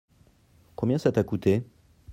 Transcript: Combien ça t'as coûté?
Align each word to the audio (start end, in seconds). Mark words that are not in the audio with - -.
Combien 0.75 0.97
ça 0.97 1.11
t'as 1.11 1.23
coûté? 1.23 1.63